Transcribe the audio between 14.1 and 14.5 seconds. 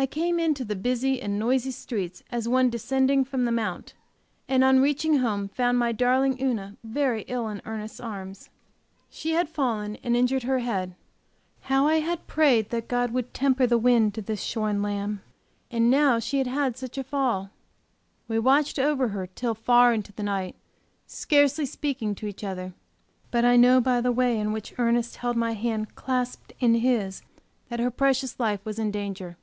to this